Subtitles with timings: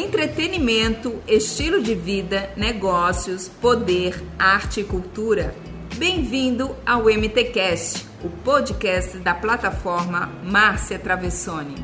[0.00, 5.54] entretenimento, estilo de vida, negócios, poder, arte e cultura.
[5.96, 11.74] Bem-vindo ao MTcast, o podcast da plataforma Márcia Travessoni.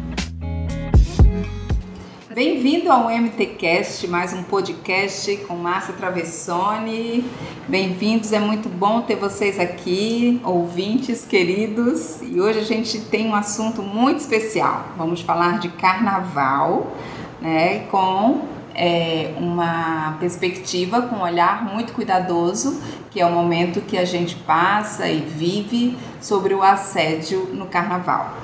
[2.35, 7.23] Bem-vindo ao MTcast, mais um podcast com Márcia Travessoni.
[7.69, 12.23] Bem-vindos, é muito bom ter vocês aqui, ouvintes queridos.
[12.23, 14.87] E hoje a gente tem um assunto muito especial.
[14.97, 16.95] Vamos falar de carnaval,
[17.41, 18.43] né, com
[18.75, 24.37] é, uma perspectiva, com um olhar muito cuidadoso, que é o momento que a gente
[24.37, 28.35] passa e vive sobre o assédio no carnaval.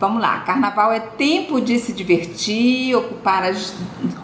[0.00, 3.74] Vamos lá, carnaval é tempo de se divertir, ocupar as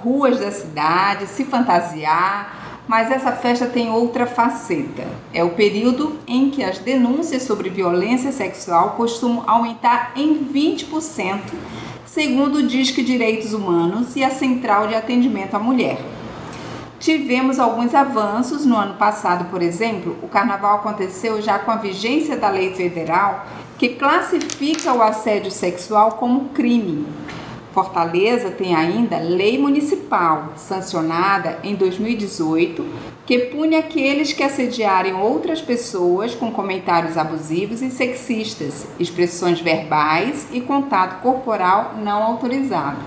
[0.02, 5.05] ruas da cidade, se fantasiar, mas essa festa tem outra faceta.
[5.34, 11.41] É o período em que as denúncias sobre violência sexual costumam aumentar em 20%,
[12.16, 15.98] segundo o Disque Direitos Humanos e a Central de Atendimento à Mulher.
[16.98, 22.34] Tivemos alguns avanços no ano passado, por exemplo, o carnaval aconteceu já com a vigência
[22.34, 23.44] da lei federal
[23.77, 27.06] que classifica o assédio sexual como crime.
[27.75, 32.83] Fortaleza tem ainda lei municipal, sancionada em 2018,
[33.27, 40.60] que pune aqueles que assediarem outras pessoas com comentários abusivos e sexistas, expressões verbais e
[40.60, 42.98] contato corporal não autorizado.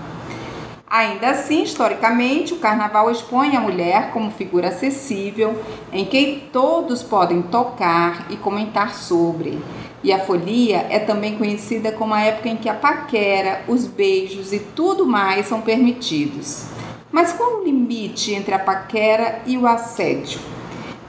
[0.86, 7.42] Ainda assim, historicamente, o carnaval expõe a mulher como figura acessível, em quem todos podem
[7.42, 9.58] tocar e comentar sobre
[10.02, 14.52] e a folia é também conhecida como a época em que a paquera, os beijos
[14.52, 16.64] e tudo mais são permitidos.
[17.12, 20.40] Mas qual o limite entre a paquera e o assédio?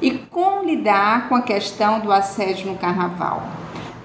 [0.02, 3.44] E como lidar com a questão do assédio no carnaval?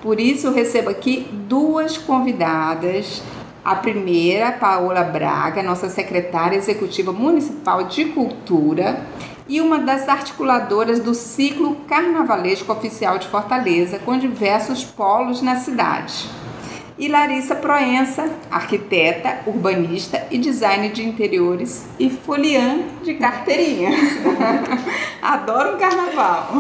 [0.03, 3.23] Por isso, recebo aqui duas convidadas.
[3.65, 9.01] A primeira, Paola Braga, nossa secretária executiva municipal de cultura,
[9.49, 16.29] e uma das articuladoras do ciclo carnavalesco oficial de Fortaleza, com diversos polos na cidade.
[16.99, 23.91] E Larissa Proença, arquiteta, urbanista e designer de interiores e foliã de carteirinha.
[25.21, 26.53] Adoro o carnaval.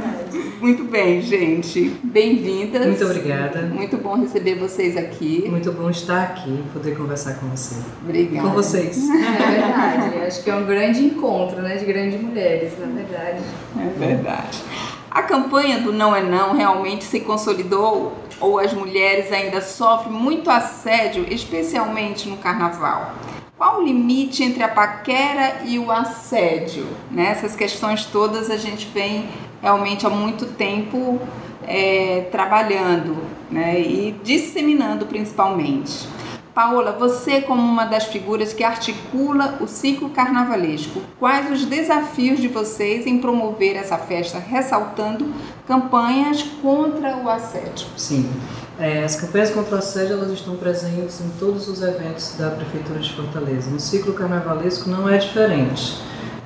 [0.58, 1.94] Muito bem, gente.
[2.02, 2.86] Bem-vindas.
[2.86, 3.60] Muito obrigada.
[3.60, 5.44] Muito bom receber vocês aqui.
[5.50, 7.74] Muito bom estar aqui, poder conversar com você.
[8.02, 8.38] Obrigada.
[8.38, 9.06] E com vocês.
[9.14, 10.26] É verdade.
[10.26, 13.42] Acho que é um grande encontro, né, de grandes mulheres, na verdade.
[13.78, 14.62] É verdade.
[15.10, 20.50] A campanha do Não é Não realmente se consolidou ou as mulheres ainda sofrem muito
[20.50, 23.12] assédio, especialmente no carnaval?
[23.56, 26.86] Qual o limite entre a paquera e o assédio?
[27.10, 27.30] Né?
[27.30, 29.28] Essas questões todas a gente vem
[29.62, 31.20] realmente há muito tempo
[31.66, 33.16] é, trabalhando
[33.50, 33.80] né?
[33.80, 36.13] e disseminando principalmente.
[36.54, 42.46] Paola, você como uma das figuras que articula o ciclo carnavalesco, quais os desafios de
[42.46, 45.26] vocês em promover essa festa, ressaltando
[45.66, 47.88] campanhas contra o assédio?
[47.96, 48.30] Sim,
[48.78, 53.00] é, as campanhas contra o assédio elas estão presentes em todos os eventos da Prefeitura
[53.00, 53.68] de Fortaleza.
[53.68, 55.98] No ciclo carnavalesco não é diferente.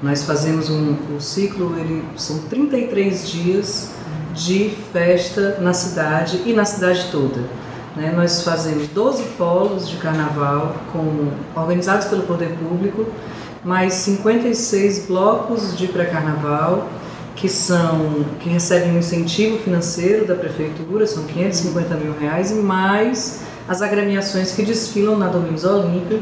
[0.03, 3.91] Nós fazemos um, ciclo, ele, são 33 dias
[4.33, 7.68] de festa na cidade e na cidade toda.
[7.99, 8.13] Né?
[8.15, 10.77] Nós fazemos 12 polos de carnaval
[11.57, 13.07] organizados pelo poder público,
[13.65, 16.89] mais 56 blocos de pré-carnaval
[17.35, 23.43] que são que recebem um incentivo financeiro da prefeitura, são 550 mil reais, e mais
[23.69, 26.21] as agremiações que desfilam na Domingos Olímpia,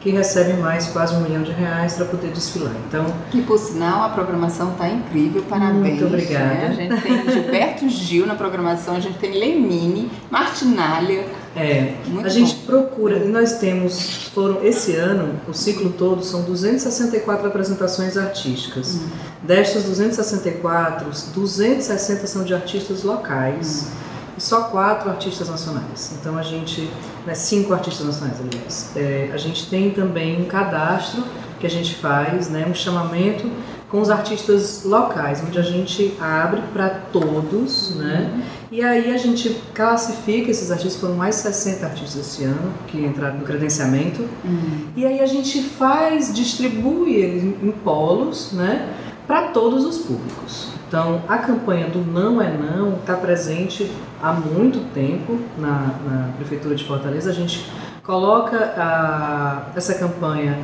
[0.00, 2.72] que recebem mais quase um milhão de reais para poder desfilar.
[2.86, 6.00] Então, que por sinal a programação está incrível, parabéns.
[6.00, 6.44] Muito obrigada.
[6.44, 6.66] Né?
[6.68, 11.26] A gente tem Gilberto Gil na programação, a gente tem Lenine, Martinalha.
[11.56, 12.28] É, Muito a bom.
[12.28, 18.94] gente procura, e nós temos, foram esse ano, o ciclo todo, são 264 apresentações artísticas.
[18.94, 19.08] Hum.
[19.42, 23.88] Destas 264, 260 são de artistas locais.
[24.04, 24.07] Hum
[24.38, 26.16] e só quatro artistas nacionais.
[26.18, 26.88] Então a gente,
[27.26, 28.92] né, cinco artistas nacionais, aliás.
[28.96, 31.24] É, a gente tem também um cadastro
[31.58, 33.50] que a gente faz, né, um chamamento
[33.90, 38.30] com os artistas locais, onde a gente abre para todos, né?
[38.32, 38.42] uhum.
[38.70, 43.38] E aí a gente classifica esses artistas, foram mais 60 artistas esse ano que entraram
[43.38, 44.20] no credenciamento.
[44.44, 44.88] Uhum.
[44.94, 48.94] E aí a gente faz, distribui eles em polos, né?
[49.28, 50.70] Para todos os públicos.
[50.88, 53.92] Então, a campanha do Não é Não está presente
[54.22, 57.28] há muito tempo na, na, Prefeitura de Fortaleza.
[57.28, 57.70] A gente
[58.02, 60.58] coloca a, essa campanha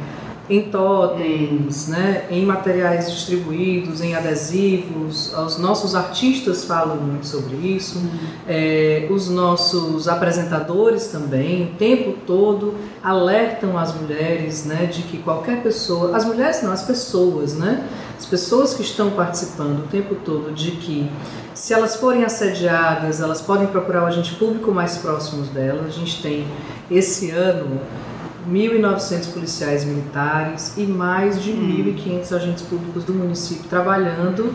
[0.49, 5.33] em totens, né, em materiais distribuídos, em adesivos.
[5.33, 8.03] Os nossos artistas falam muito sobre isso,
[8.47, 15.63] é, os nossos apresentadores também, o tempo todo alertam as mulheres né, de que qualquer
[15.63, 17.87] pessoa, as mulheres não, as pessoas, né,
[18.19, 21.11] as pessoas que estão participando o tempo todo, de que
[21.55, 25.87] se elas forem assediadas, elas podem procurar o agente público mais próximo delas.
[25.87, 26.47] A gente tem
[26.91, 27.81] esse ano
[28.51, 31.95] 1.900 policiais militares e mais de hum.
[31.97, 34.55] 1.500 agentes públicos do município trabalhando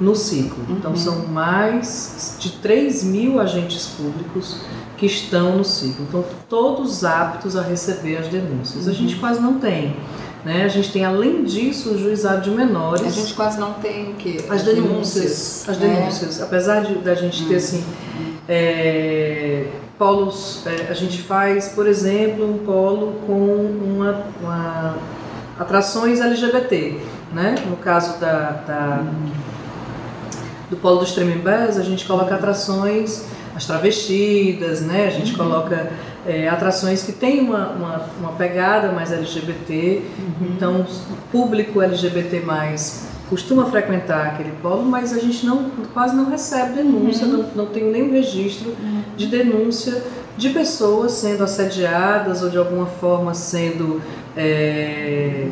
[0.00, 0.62] no ciclo.
[0.64, 0.78] Então, uhum.
[0.78, 4.60] Então, são mais de 3 mil agentes públicos
[4.96, 6.06] que estão no ciclo.
[6.08, 8.84] Então, todos aptos a receber as denúncias.
[8.84, 8.90] Uhum.
[8.90, 9.96] A gente quase não tem.
[10.44, 10.64] Né?
[10.64, 13.06] A gente tem, além disso, o juizado de menores.
[13.06, 14.44] A gente quase não tem o quê?
[14.48, 15.64] As denúncias.
[15.68, 16.40] As denúncias.
[16.40, 16.42] É.
[16.42, 17.56] Apesar de da gente ter, hum.
[17.56, 17.84] assim,
[18.48, 19.66] é,
[19.98, 24.96] polos, é, a gente faz, por exemplo, um polo com uma, uma
[25.58, 26.98] atrações LGBT,
[27.32, 27.54] né?
[27.66, 29.04] No caso da, da
[30.70, 35.06] do polo dos Tremembés, a gente coloca atrações, as travestidas, né?
[35.06, 35.38] A gente uhum.
[35.38, 35.92] coloca
[36.26, 40.46] é, atrações que têm uma, uma, uma, pegada mais LGBT, uhum.
[40.56, 46.28] então o público LGBT mais costuma frequentar aquele polo, mas a gente não, quase não
[46.28, 47.32] recebe denúncia, uhum.
[47.38, 49.02] não, não tem nenhum registro uhum.
[49.16, 50.02] de denúncia
[50.36, 54.02] de pessoas sendo assediadas ou de alguma forma sendo
[54.36, 55.48] é,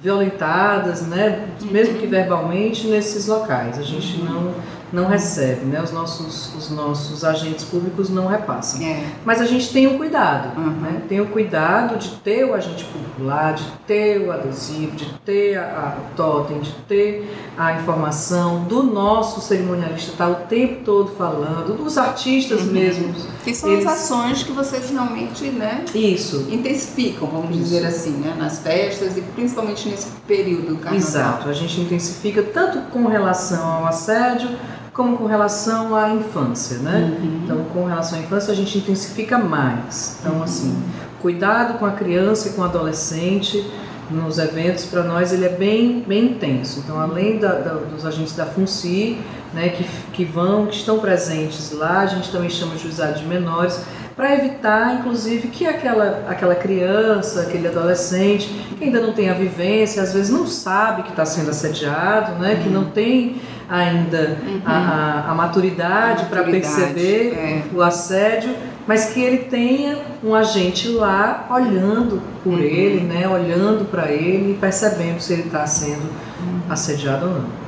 [0.00, 3.78] violentadas, né, mesmo que verbalmente, nesses locais.
[3.78, 4.24] A gente uhum.
[4.24, 4.54] não
[4.92, 5.82] não recebe, né?
[5.82, 8.82] Os nossos, os nossos agentes públicos não repassam.
[8.82, 9.04] É.
[9.24, 10.70] Mas a gente tem o cuidado, uhum.
[10.80, 11.02] né?
[11.08, 12.86] Tem o cuidado de ter o agente
[13.18, 18.64] lá, de ter o adesivo, de ter a, a o totem, de ter a informação
[18.64, 22.72] do nosso cerimonialista estar tá o tempo todo falando, dos artistas uhum.
[22.72, 23.26] mesmos.
[23.44, 23.86] Que são Eles...
[23.86, 25.84] as ações que vocês realmente, né?
[25.94, 26.46] Isso.
[26.50, 27.58] Intensificam, vamos Isso.
[27.60, 28.34] dizer assim, né?
[28.38, 30.96] Nas festas e principalmente nesse período carnaval.
[30.96, 31.48] Exato.
[31.48, 34.50] A gente intensifica tanto com relação ao assédio
[34.92, 37.16] como com relação à infância, né?
[37.18, 37.40] Uhum.
[37.44, 40.18] Então, com relação à infância, a gente intensifica mais.
[40.20, 40.42] Então, uhum.
[40.42, 40.82] assim,
[41.20, 43.64] cuidado com a criança e com o adolescente
[44.10, 46.80] nos eventos, para nós, ele é bem, bem intenso.
[46.80, 49.18] Então, além da, da, dos agentes da FUNCI,
[49.54, 53.26] né, que, que vão, que estão presentes lá, a gente também chama de juizado de
[53.26, 53.80] menores,
[54.14, 60.02] para evitar, inclusive, que aquela, aquela criança, aquele adolescente, que ainda não tem a vivência,
[60.02, 63.40] às vezes não sabe que está sendo assediado, né, que não tem
[63.72, 64.60] ainda uhum.
[64.66, 67.62] a, a, a, maturidade para perceber é.
[67.74, 68.54] o assédio,
[68.86, 72.58] mas que ele tenha um agente lá olhando por uhum.
[72.58, 76.60] ele, né, olhando para ele e percebendo se ele está sendo uhum.
[76.68, 77.62] assediado ou não.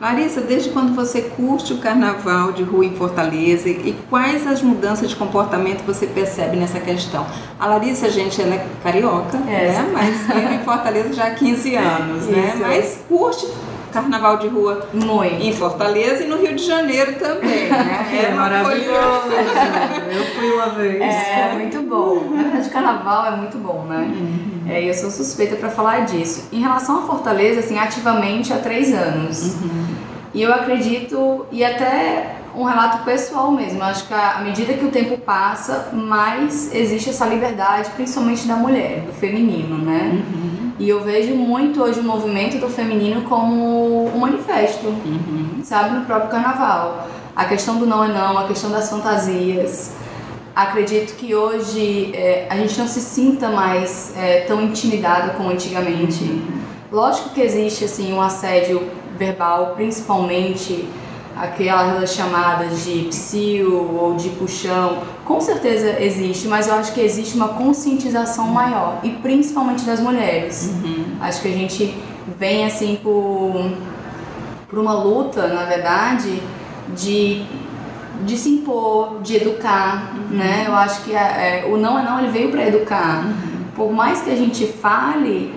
[0.00, 5.08] Larissa, desde quando você curte o carnaval de rua em Fortaleza e quais as mudanças
[5.08, 7.24] de comportamento você percebe nessa questão?
[7.56, 9.68] A Larissa, gente, ela é carioca, é.
[9.68, 9.90] né?
[9.92, 12.48] Mas vive em Fortaleza já há 15 anos, né?
[12.48, 12.62] Isso.
[12.62, 13.46] Mas curte
[13.92, 15.34] carnaval de rua Muito.
[15.34, 18.08] em Fortaleza e no Rio de Janeiro também, né?
[18.12, 19.28] É, é maravilhoso.
[20.10, 21.02] eu fui uma vez.
[21.02, 22.30] É, muito bom.
[22.30, 24.10] Na verdade, carnaval é muito bom, né?
[24.10, 24.70] Uhum.
[24.70, 26.48] É, eu sou suspeita para falar disso.
[26.52, 29.54] Em relação a Fortaleza, assim, ativamente há três anos.
[29.54, 29.86] Uhum.
[30.34, 33.78] E eu acredito, e até um relato pessoal mesmo.
[33.78, 38.56] Eu acho que à medida que o tempo passa, mais existe essa liberdade, principalmente da
[38.56, 40.10] mulher, do feminino, né?
[40.12, 40.51] Uhum.
[40.78, 45.60] E eu vejo muito hoje o movimento do feminino como um manifesto, uhum.
[45.62, 45.96] sabe?
[45.96, 47.08] No próprio carnaval.
[47.34, 49.92] A questão do não é não, a questão das fantasias.
[50.54, 56.24] Acredito que hoje é, a gente não se sinta mais é, tão intimidada como antigamente.
[56.24, 56.60] Uhum.
[56.90, 58.82] Lógico que existe assim um assédio
[59.16, 60.88] verbal, principalmente
[61.42, 67.34] aquelas chamadas de psil ou de puxão, com certeza existe, mas eu acho que existe
[67.34, 70.72] uma conscientização maior, e principalmente das mulheres.
[70.72, 71.16] Uhum.
[71.20, 72.00] Acho que a gente
[72.38, 73.72] vem assim por,
[74.68, 76.40] por uma luta, na verdade,
[76.96, 77.44] de,
[78.24, 80.36] de se impor, de educar, uhum.
[80.36, 80.64] né?
[80.68, 83.24] Eu acho que é, o não é não, ele veio para educar.
[83.24, 83.64] Uhum.
[83.74, 85.52] Por mais que a gente fale,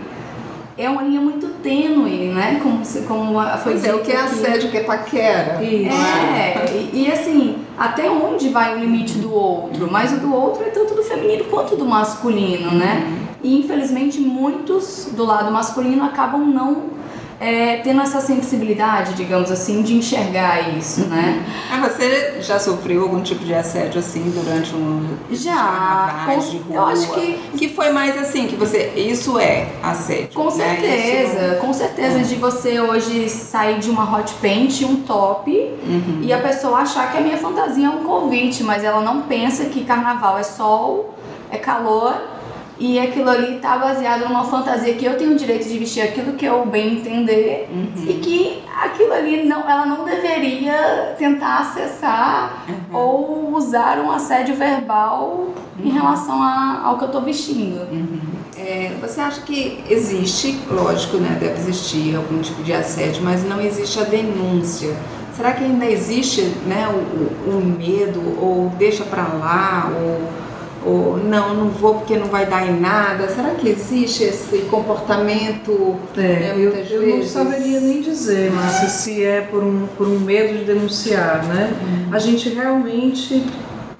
[0.77, 2.59] é uma linha muito tênue, né?
[2.61, 5.63] Como, como foi pois é, o que é assédio, o que é paquera.
[5.63, 5.95] Isso.
[5.95, 9.89] É, e, e, assim, até onde vai o limite do outro?
[9.89, 13.05] Mas o do outro é tanto do feminino quanto do masculino, né?
[13.07, 13.25] Uhum.
[13.41, 16.95] E infelizmente muitos do lado masculino acabam não
[17.39, 21.43] é, tendo essa sensibilidade, digamos assim, de enxergar isso, né?
[21.71, 26.75] Ah, você já sofreu algum tipo de assédio assim durante um já com, de rua?
[26.75, 30.33] Eu acho que que foi mais assim que você isso é assédio.
[30.33, 30.51] Com né?
[30.51, 31.59] certeza, não...
[31.59, 32.23] com certeza é.
[32.23, 36.19] de você hoje sair de uma hot paint, um top uhum.
[36.21, 39.65] e a pessoa achar que a minha fantasia é um convite, mas ela não pensa
[39.65, 41.15] que carnaval é sol,
[41.51, 42.34] é calor
[42.77, 46.33] e aquilo ali tá baseado numa fantasia que eu tenho o direito de vestir aquilo
[46.33, 48.03] que eu bem entender uhum.
[48.05, 52.97] e que aquilo ali não, ela não deveria tentar acessar uhum.
[52.97, 55.47] ou usar um assédio verbal
[55.79, 55.85] uhum.
[55.85, 57.81] em relação a, ao que eu tô vestindo.
[57.89, 58.19] Uhum.
[58.57, 63.61] É, você acha que existe, lógico, né, deve existir algum tipo de assédio, mas não
[63.61, 64.95] existe a denúncia?
[65.35, 70.44] Será que ainda existe né, o, o medo ou deixa para lá ou
[70.85, 73.27] ou não, não vou porque não vai dar em nada.
[73.27, 75.95] Será que existe esse comportamento?
[76.15, 80.19] É, né, eu, eu não saberia nem dizer, Márcia, se é por um, por um
[80.19, 81.73] medo de denunciar, né?
[81.81, 82.13] Uhum.
[82.13, 83.43] A gente realmente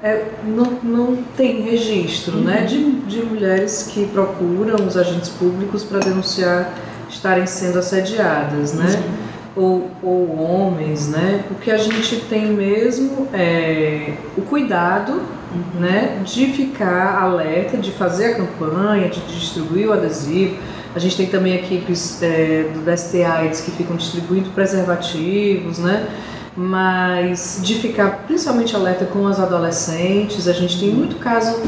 [0.02, 2.62] é, não, não tem registro né, uhum.
[2.62, 6.72] né, de, de mulheres que procuram os agentes públicos para denunciar
[7.10, 9.02] estarem sendo assediadas, né?
[9.56, 11.46] Ou, ou homens, né?
[11.50, 15.22] O que a gente tem mesmo é o cuidado
[15.80, 20.58] né, de ficar alerta, de fazer a campanha, de distribuir o adesivo.
[20.96, 26.08] A gente tem também equipes é, do DST AIDS que ficam distribuindo preservativos, né?
[26.56, 30.48] Mas de ficar principalmente alerta com as adolescentes.
[30.48, 31.62] A gente tem muito caso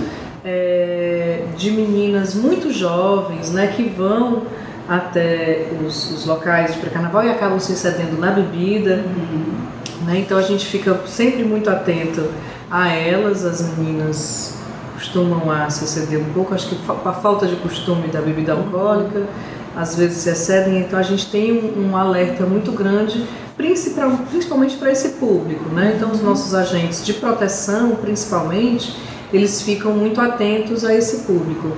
[0.46, 4.44] é, de meninas muito jovens, né, que vão
[4.88, 9.04] até os, os locais de pré-carnaval e acabam se excedendo na bebida.
[9.06, 10.06] Uhum.
[10.06, 10.20] Né?
[10.20, 12.24] Então a gente fica sempre muito atento
[12.70, 14.56] a elas, as meninas
[14.94, 19.28] costumam a se exceder um pouco, acho que a falta de costume da bebida alcoólica,
[19.76, 23.24] às vezes se excedem, então a gente tem um, um alerta muito grande,
[23.56, 25.94] principalmente para esse público, né?
[25.96, 28.96] Então os nossos agentes de proteção, principalmente,
[29.32, 31.74] eles ficam muito atentos a esse público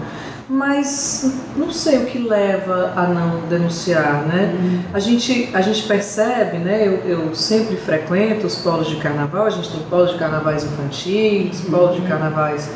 [0.49, 4.55] mas não sei o que leva a não denunciar, né?
[4.59, 4.81] Uhum.
[4.91, 6.87] A, gente, a gente percebe, né?
[6.87, 11.63] Eu, eu sempre frequento os polos de carnaval, a gente tem polos de carnavais infantis,
[11.63, 11.71] uhum.
[11.71, 12.67] polos de carnavais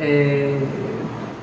[0.00, 0.58] é,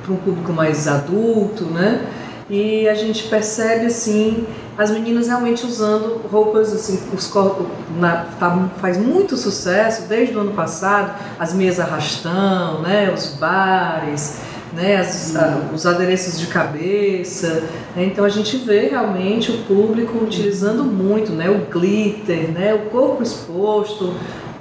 [0.04, 2.06] para um público mais adulto, né?
[2.50, 4.46] E a gente percebe assim
[4.78, 7.68] as meninas realmente usando roupas assim, os corpos
[7.98, 13.14] na, tá, faz muito sucesso desde o ano passado, as meias arrastão, né?
[13.14, 17.64] Os bares né, as, a, os adereços de cabeça.
[17.96, 22.90] Né, então a gente vê realmente o público utilizando muito né, o glitter, né, o
[22.90, 24.14] corpo exposto,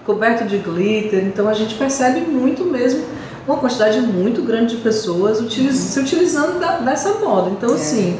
[0.04, 1.24] coberto de glitter.
[1.24, 3.04] Então a gente percebe muito mesmo
[3.46, 7.50] uma quantidade muito grande de pessoas utiliz, se utilizando da, dessa moda.
[7.50, 7.74] Então, é.
[7.74, 8.18] assim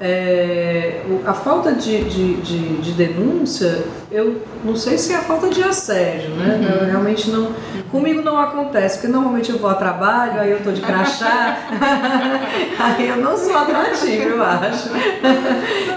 [0.00, 5.48] é, a falta de, de, de, de, denúncia, eu não sei se é a falta
[5.48, 6.54] de assédio, né?
[6.56, 6.86] Uhum.
[6.86, 7.52] realmente não.
[7.90, 11.58] Comigo não acontece, porque normalmente eu vou a trabalho, aí eu tô de crachá,
[12.78, 14.88] aí eu não sou atrativa, eu acho.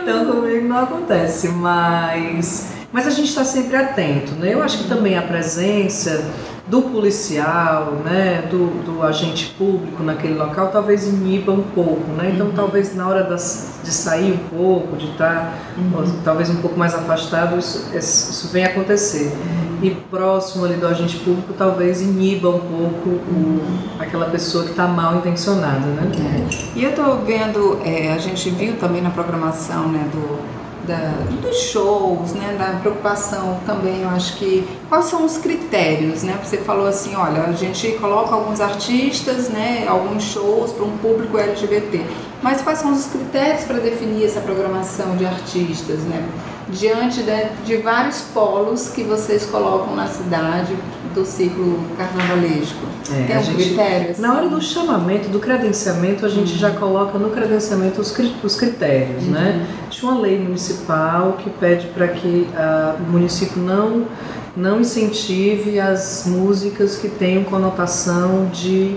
[0.02, 2.72] então comigo não acontece, mas.
[2.94, 4.54] Mas a gente está sempre atento, né?
[4.54, 6.26] Eu acho que também a presença
[6.72, 12.32] do policial, né, do, do, agente público naquele local, talvez iniba um pouco, né?
[12.34, 12.54] Então, uhum.
[12.54, 16.22] talvez na hora das, de sair um pouco, de estar uhum.
[16.24, 19.34] talvez um pouco mais afastado, isso, isso vem acontecer.
[19.34, 19.80] Uhum.
[19.84, 23.62] E próximo ali do agente público, talvez iniba um pouco o,
[24.00, 26.10] aquela pessoa que está mal intencionada, né?
[26.16, 26.80] É.
[26.80, 31.58] E eu estou vendo, é, a gente viu também na programação, né, do da, dos
[31.58, 36.40] shows, né, da preocupação também, eu acho que quais são os critérios, né?
[36.44, 41.38] Você falou assim, olha, a gente coloca alguns artistas, né, alguns shows para um público
[41.38, 42.02] LGBT,
[42.42, 46.28] mas quais são os critérios para definir essa programação de artistas, né?
[46.72, 50.76] Diante de, de vários polos que vocês colocam na cidade
[51.14, 52.80] do ciclo carnavalesco?
[53.12, 54.12] É, Tem um gente, critério?
[54.12, 54.22] Assim?
[54.22, 56.58] Na hora do chamamento, do credenciamento, a gente uhum.
[56.58, 59.32] já coloca no credenciamento os, os critérios, uhum.
[59.32, 59.68] né?
[59.90, 64.06] Tinha uma lei municipal que pede para que uh, o município não,
[64.56, 68.96] não incentive as músicas que tenham conotação de,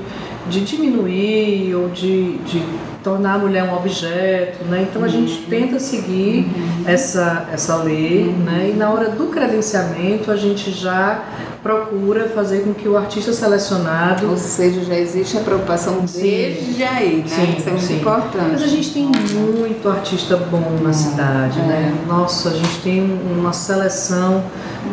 [0.49, 2.63] de diminuir ou de, de
[3.05, 4.87] tornar a mulher um objeto, né?
[4.91, 5.49] Então a gente uhum.
[5.49, 6.85] tenta seguir uhum.
[6.87, 8.71] essa, essa lei, né?
[8.73, 11.23] E na hora do credenciamento a gente já
[11.65, 14.29] procura fazer com que o artista selecionado.
[14.29, 17.27] Ou seja, já existe a preocupação desde aí, né?
[17.27, 17.97] Sim, Isso é muito sim.
[17.97, 18.51] importante.
[18.53, 21.65] Mas a gente tem muito artista bom na cidade, né?
[21.65, 21.91] é.
[21.91, 22.05] né?
[22.07, 24.45] Nossa, a gente tem uma seleção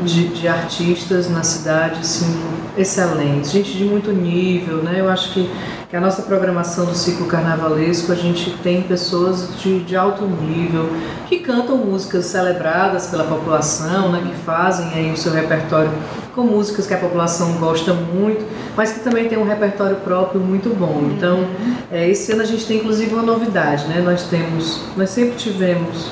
[0.06, 2.42] de, de artistas na cidade, assim,
[2.78, 4.96] excelente, gente de muito nível, né?
[5.02, 5.52] Eu acho que
[5.92, 10.90] que a nossa programação do ciclo carnavalesco a gente tem pessoas de, de alto nível
[11.28, 15.92] que cantam músicas celebradas pela população, né, que fazem aí o seu repertório
[16.34, 18.46] com músicas que a população gosta muito,
[18.76, 21.10] mas que também tem um repertório próprio muito bom.
[21.16, 21.48] Então,
[21.92, 24.02] é, esse ano a gente tem inclusive uma novidade, né?
[24.02, 26.12] Nós temos, nós sempre tivemos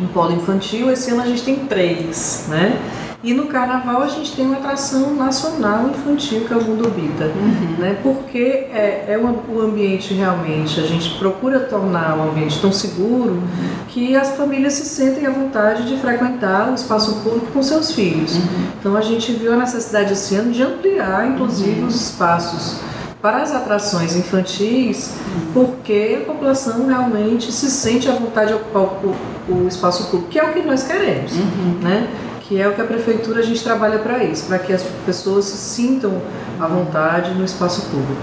[0.00, 2.78] um polo infantil, esse ano a gente tem três, né?
[3.26, 7.24] E no carnaval a gente tem uma atração nacional infantil que é o Mundo Bita,
[7.24, 7.74] uhum.
[7.76, 7.98] né?
[8.00, 8.38] Porque
[8.72, 13.42] é, é um, o ambiente realmente, a gente procura tornar o ambiente tão seguro uhum.
[13.88, 18.36] que as famílias se sentem à vontade de frequentar o espaço público com seus filhos.
[18.36, 18.42] Uhum.
[18.78, 21.88] Então a gente viu a necessidade esse ano de ampliar, inclusive, uhum.
[21.88, 22.76] os espaços
[23.20, 25.14] para as atrações infantis,
[25.52, 29.16] porque a população realmente se sente à vontade de ocupar o,
[29.48, 31.80] o espaço público, que é o que nós queremos, uhum.
[31.82, 32.08] né?
[32.48, 35.46] Que é o que a prefeitura a gente trabalha para isso, para que as pessoas
[35.46, 36.22] se sintam
[36.60, 38.22] à vontade no espaço público.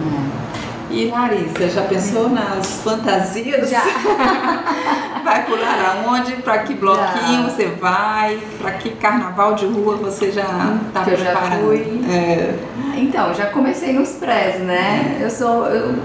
[0.89, 3.69] E Larissa, já pensou nas fantasias?
[3.69, 3.81] Já.
[5.23, 6.33] vai pular aonde?
[6.37, 7.49] Para que bloquinho já.
[7.49, 8.39] você vai?
[8.61, 10.43] Para que carnaval de rua você já
[10.87, 11.73] está preparando?
[11.73, 12.05] Eu já fui.
[12.09, 12.55] É.
[12.95, 15.17] Então, já comecei nos prés, né?
[15.19, 15.65] Eu sou.
[15.65, 15.95] Eu,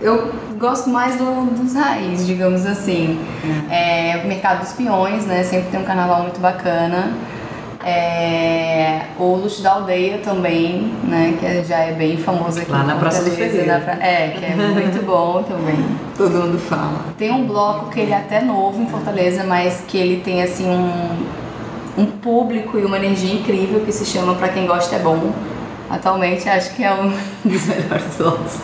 [0.00, 3.18] eu gosto mais do, dos raízes, digamos assim.
[3.70, 4.18] É.
[4.18, 5.42] é, Mercado dos Peões, né?
[5.42, 7.12] Sempre tem um carnaval muito bacana.
[7.82, 11.36] É, o Luxo da Aldeia também, né?
[11.38, 12.70] Que já é bem famoso aqui.
[12.70, 13.80] Lá na Praça do Ferreira.
[13.80, 15.76] Pra, é, que é muito bom também.
[16.16, 17.04] Todo mundo fala.
[17.18, 20.68] Tem um bloco que ele é até novo em Fortaleza, mas que ele tem assim
[20.68, 25.32] um, um público e uma energia incrível que se chama Pra Quem Gosta é Bom.
[25.90, 27.08] Atualmente acho que é um
[27.44, 28.58] dos melhores blocos.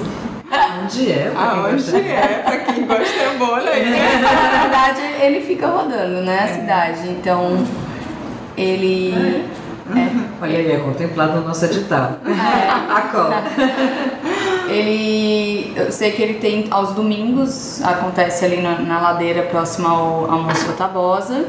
[0.82, 1.32] Onde é?
[1.36, 2.42] Aonde é?
[2.44, 4.20] Pra quem gosta é bom, né?
[4.20, 6.38] Na verdade, ele fica rodando, né?
[6.40, 6.48] A é.
[6.48, 7.08] cidade.
[7.08, 7.64] Então
[8.60, 9.14] ele.
[9.14, 10.10] É.
[10.42, 12.18] Olha aí, é contemplado no nosso edital.
[12.24, 12.70] É.
[12.90, 13.42] A cola.
[14.70, 15.72] Ele.
[15.74, 20.42] Eu sei que ele tem aos domingos, acontece ali na, na ladeira próxima ao, ao
[20.42, 21.44] Moço Tabosa.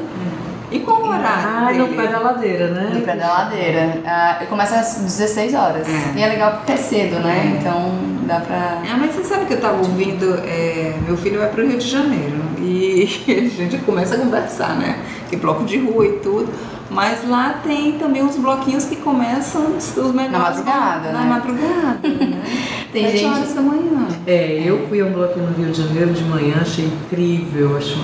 [0.72, 1.26] E qual o horário?
[1.26, 2.92] Ah, no pé da ladeira, né?
[2.94, 4.02] No pé da ladeira.
[4.06, 5.88] Ah, começa às 16 horas.
[5.88, 6.18] É.
[6.18, 7.54] E é legal porque é cedo, né?
[7.54, 7.58] É.
[7.58, 7.92] Então
[8.26, 8.82] dá pra.
[8.90, 10.40] Ah, mas você sabe que eu tava ouvindo.
[10.46, 12.42] É, meu filho vai pro Rio de Janeiro.
[12.60, 14.98] E a gente começa a conversar, né?
[15.30, 16.50] Que bloco de rua e tudo.
[16.92, 20.32] Mas lá tem também uns bloquinhos que começam os melhores.
[20.32, 21.30] Na madrugada, na né?
[21.30, 22.44] madrugada, né?
[22.92, 23.26] tem gente.
[23.26, 24.08] horas da manhã.
[24.28, 27.98] É, eu fui a um bloquinho no Rio de Janeiro de manhã, achei incrível, acho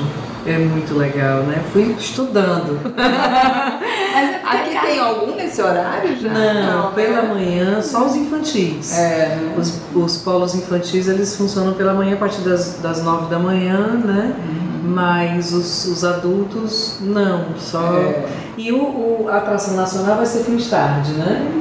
[0.48, 1.62] é muito legal, né?
[1.74, 2.80] Fui estudando.
[2.96, 6.30] Mas é aqui tem algum nesse horário já?
[6.30, 7.34] Não, Não pela né?
[7.34, 8.98] manhã, só os infantis.
[8.98, 9.38] É.
[9.58, 13.78] Os, os polos infantis, eles funcionam pela manhã a partir das, das 9 da manhã,
[13.78, 14.34] né?
[14.38, 14.67] Uhum.
[14.88, 17.98] Mas os, os adultos, não, só...
[17.98, 18.26] É.
[18.58, 21.52] E o, o, a atração nacional vai ser fim de tarde, né?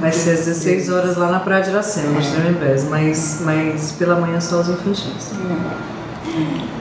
[0.00, 2.82] Vai ser às 16 horas lá na Praia de Iracema, no é.
[2.88, 5.32] mas, mas pela manhã só os infantis.
[6.76, 6.79] É.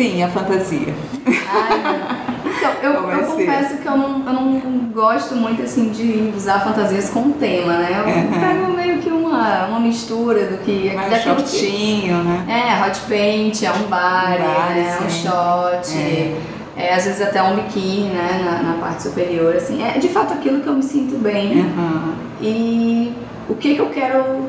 [0.00, 0.94] Sim, a fantasia.
[1.26, 4.60] Ai, então, eu, eu confesso que eu não, eu não
[4.94, 8.02] gosto muito assim de usar fantasias com tema, né?
[8.02, 8.40] Eu uhum.
[8.40, 10.90] pego meio que uma, uma mistura do que.
[10.94, 12.46] Mais shortinho, que, né?
[12.48, 14.98] É, hot paint, é um bar, né?
[14.98, 15.94] é um shot.
[15.98, 16.34] É.
[16.78, 16.94] é.
[16.94, 20.62] às vezes até um biquíni, né, na, na, parte superior, assim, é de fato aquilo
[20.62, 22.14] que eu me sinto bem uhum.
[22.40, 23.12] e
[23.50, 24.48] o que, que eu quero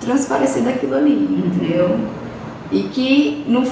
[0.00, 1.50] transparecer daquilo ali, uhum.
[1.52, 1.98] entendeu?
[2.70, 3.64] E que no,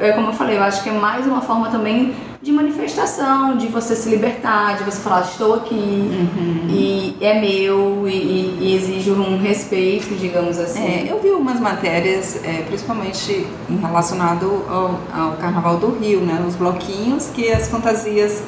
[0.00, 3.68] é como eu falei, eu acho que é mais uma forma também de manifestação, de
[3.68, 6.66] você se libertar, de você falar, estou aqui uhum.
[6.68, 10.84] e é meu e, e, exige um respeito, digamos assim.
[10.84, 13.46] É, eu vi umas matérias, é, principalmente
[13.80, 16.44] relacionado ao, ao, Carnaval do Rio, né?
[16.46, 18.42] Os bloquinhos que as fantasias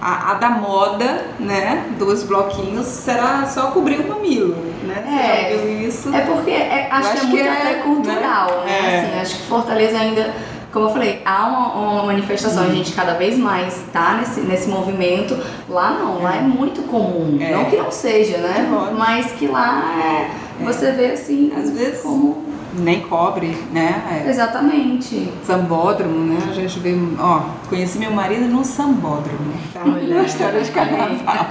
[0.00, 5.04] a, a, da moda, né, dos bloquinhos, será só cobrir o mamilo, né?
[5.06, 5.54] É,
[5.86, 6.12] isso?
[6.12, 8.66] É porque é, acho, acho, que é muito que é, até cultural, né?
[8.66, 8.94] né?
[8.94, 9.00] É.
[9.00, 10.34] Assim, acho que Fortaleza ainda
[10.72, 12.76] como eu falei, há uma, uma manifestação, a uhum.
[12.76, 15.36] gente cada vez mais está nesse, nesse movimento.
[15.68, 17.36] Lá não, lá é muito comum.
[17.40, 17.52] É.
[17.52, 18.66] Não que não seja, né?
[18.96, 20.64] Mas que lá é, é.
[20.64, 22.42] você vê assim, às vezes como
[22.74, 24.24] nem cobre, né?
[24.24, 24.30] É.
[24.30, 25.30] Exatamente.
[25.44, 26.38] Sambódromo, né?
[26.48, 29.52] A gente vê, ó, conheci meu marido num sambódromo.
[29.74, 29.82] Tá?
[29.84, 31.46] Olha, história de carnaval.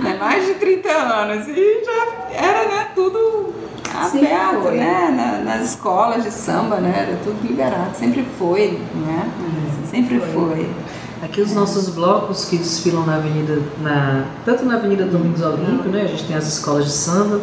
[0.00, 0.16] né?
[0.18, 1.46] Mais de 30 anos.
[1.46, 3.57] E já era, né, tudo
[4.06, 5.14] aberto, né?
[5.14, 7.06] Na, nas escolas de samba, né?
[7.08, 7.94] Era tudo liberado.
[7.96, 9.30] Sempre foi, né?
[9.40, 9.86] Uhum.
[9.90, 10.70] Sempre foi.
[11.22, 16.02] Aqui os nossos blocos que desfilam na avenida, na, tanto na Avenida Domingos Olímpico, né?
[16.02, 17.40] A gente tem as escolas de samba,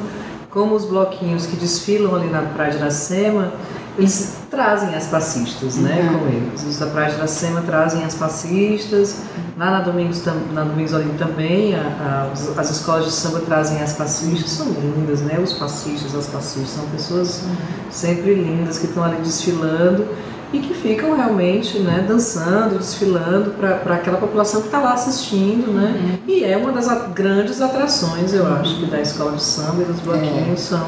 [0.50, 3.52] como os bloquinhos que desfilam ali na Praia de Iracema,
[3.98, 6.20] eles trazem as passistas, né, uhum.
[6.20, 6.64] com eles.
[6.64, 9.22] Os da Praia de Iracema trazem as passistas,
[9.58, 13.94] lá na Domingos, na Domingos Olímpico também, a, a, as escolas de samba trazem as
[13.94, 17.56] passistas, são lindas, né, os passistas, as passistas, são pessoas uhum.
[17.90, 20.06] sempre lindas que estão ali desfilando
[20.54, 25.96] e que ficam realmente né, dançando, desfilando para aquela população que está lá assistindo, né?
[26.00, 26.20] Uhum.
[26.28, 30.00] E é uma das grandes atrações, eu acho, que da escola de samba e dos
[30.00, 30.56] bloquinhos é.
[30.56, 30.86] são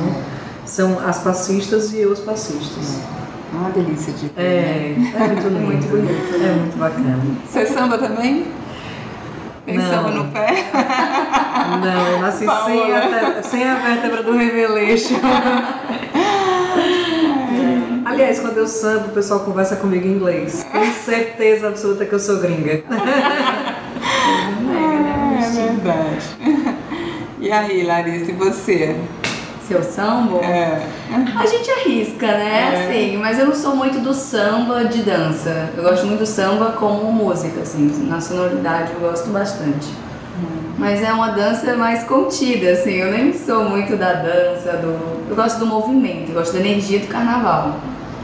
[0.67, 2.99] são as passistas e os passistas.
[3.53, 4.41] É uma delícia de ver.
[4.41, 5.13] É, né?
[5.15, 5.59] é muito lindo.
[5.61, 6.35] muito bonito.
[6.35, 7.23] É muito bacana.
[7.47, 8.45] Você samba também?
[9.65, 10.65] Tem samba no pé?
[11.83, 15.15] Não, eu nasci sem a, sem a vértebra do reveleixo.
[18.05, 20.65] Aliás, quando eu sambo, o pessoal conversa comigo em inglês.
[20.71, 22.71] Tenho certeza absoluta que eu sou gringa.
[22.71, 22.83] é
[25.49, 26.25] verdade.
[27.39, 28.95] E aí, Larissa, e você?
[29.67, 30.37] Seu samba?
[30.37, 30.87] É.
[31.35, 32.73] A gente arrisca, né?
[32.73, 32.89] É.
[32.89, 35.71] Assim, mas eu não sou muito do samba de dança.
[35.75, 39.87] Eu gosto muito do samba como música, assim, na sonoridade eu gosto bastante.
[40.39, 40.73] Hum.
[40.77, 45.27] Mas é uma dança mais contida, assim, eu nem sou muito da dança, do.
[45.29, 47.75] Eu gosto do movimento, eu gosto da energia do carnaval.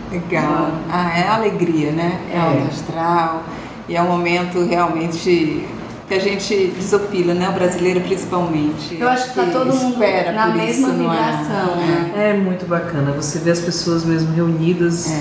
[0.10, 0.70] Legal.
[0.90, 2.22] Ah, é alegria, né?
[2.32, 3.44] É, é alto astral.
[3.90, 5.68] E é um momento realmente
[6.14, 7.50] que a gente desopila, né?
[7.50, 8.98] O brasileiro principalmente.
[9.00, 10.94] Eu acho que tá todo mundo na mesma isso, é?
[10.94, 12.14] vibração, né?
[12.16, 13.12] É muito bacana.
[13.14, 15.12] Você vê as pessoas mesmo reunidas,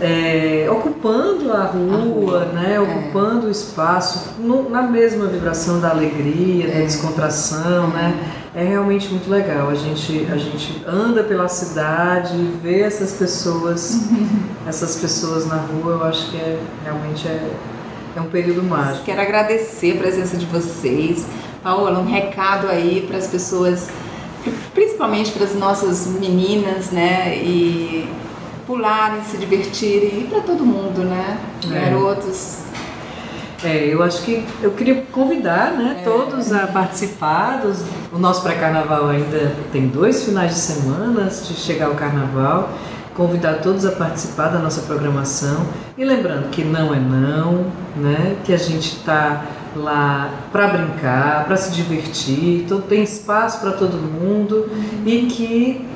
[0.00, 0.64] é.
[0.64, 2.74] É, ocupando a rua, a rua né?
[2.74, 2.80] É.
[2.80, 6.82] Ocupando o espaço, no, na mesma vibração da alegria, da é.
[6.82, 8.18] descontração, né?
[8.54, 9.68] É realmente muito legal.
[9.68, 14.08] A gente, a gente anda pela cidade, vê essas pessoas,
[14.66, 15.92] essas pessoas na rua.
[15.92, 17.48] Eu acho que é realmente é
[18.16, 19.04] é um período mágico.
[19.04, 21.26] Quero agradecer a presença de vocês.
[21.62, 23.90] Paola, um recado aí para as pessoas,
[24.74, 27.36] principalmente para as nossas meninas, né?
[27.36, 28.08] E
[28.66, 31.38] pularem, se divertirem e para todo mundo, né?
[31.64, 31.90] É.
[31.90, 32.70] Garotos.
[33.62, 36.02] É, eu acho que eu queria convidar né, é.
[36.02, 37.60] todos a participar.
[37.60, 42.70] Dos, o nosso pré-carnaval ainda tem dois finais de semana antes de chegar o carnaval
[43.20, 45.66] convidar todos a participar da nossa programação
[45.98, 48.36] e lembrando que não é não, né?
[48.44, 49.44] Que a gente está
[49.76, 54.70] lá para brincar, para se divertir, todo, tem espaço para todo mundo
[55.04, 55.86] e que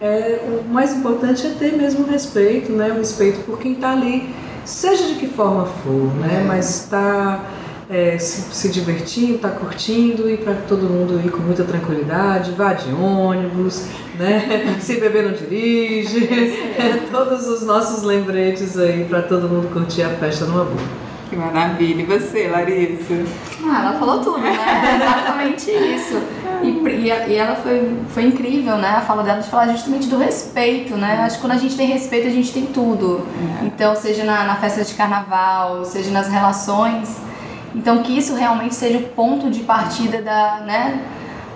[0.00, 2.90] é, o mais importante é ter mesmo respeito, né?
[2.90, 6.40] O respeito por quem está ali, seja de que forma for, né?
[6.40, 6.44] É.
[6.48, 7.44] Mas está
[7.92, 12.72] é, se, se divertindo, tá curtindo e para todo mundo ir com muita tranquilidade, vá
[12.72, 13.86] de ônibus,
[14.18, 14.76] né?
[14.80, 16.28] Se beber não dirige,
[17.12, 21.02] todos os nossos lembretes aí para todo mundo curtir a festa numa boa.
[21.28, 22.02] Que maravilha.
[22.02, 23.24] E você, Larissa?
[23.64, 24.52] Ah, ela falou tudo, né?
[24.96, 26.20] exatamente isso.
[26.62, 28.88] E, e, e, ela foi, foi incrível, né?
[28.88, 31.20] A fala dela de falar justamente do respeito, né?
[31.22, 33.26] Acho que quando a gente tem respeito, a gente tem tudo.
[33.62, 33.66] É.
[33.66, 37.31] Então, seja na, na festa de carnaval, seja nas relações
[37.74, 41.00] então que isso realmente seja o ponto de partida da, né,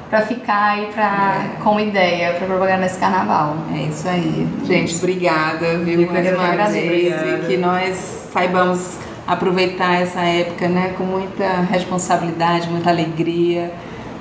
[0.09, 1.63] para ficar aí pra, é.
[1.63, 3.57] como ideia para propagar nesse carnaval.
[3.75, 4.47] É isso aí.
[4.65, 6.11] Gente, obrigada, viu?
[6.11, 7.15] Mais uma vez.
[7.15, 13.73] E que nós saibamos aproveitar essa época né, com muita responsabilidade, muita alegria.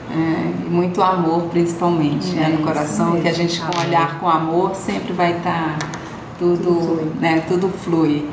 [0.07, 4.29] É, e muito amor principalmente é, né, no coração, que a gente com olhar com
[4.29, 5.87] amor sempre vai estar tá
[6.37, 7.11] tudo, tudo flui.
[7.19, 8.29] Né, tudo flui.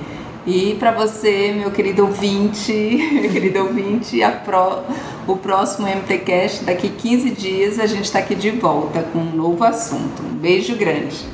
[0.46, 2.72] E para você, meu querido ouvinte,
[3.12, 4.82] meu querido ouvinte, pro,
[5.26, 9.62] o próximo MTCast, daqui 15 dias, a gente está aqui de volta com um novo
[9.62, 10.22] assunto.
[10.22, 11.24] Um beijo grande.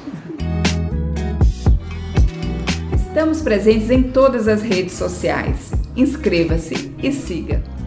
[2.94, 5.73] Estamos presentes em todas as redes sociais.
[5.97, 7.78] Inscreva-se e siga